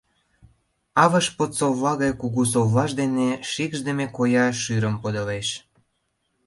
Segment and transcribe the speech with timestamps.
[1.03, 5.47] Авыш под совла гай кугу совлаж дене шикшдыме коя шӱрым подылеш.